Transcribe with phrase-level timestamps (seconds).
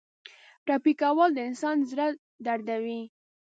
[0.65, 2.07] ټپي کول د انسان زړه
[2.45, 3.01] دردوي.